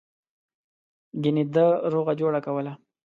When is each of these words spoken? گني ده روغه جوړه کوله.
گني 1.23 1.43
ده 1.53 1.65
روغه 1.93 2.13
جوړه 2.21 2.39
کوله. 2.45 2.73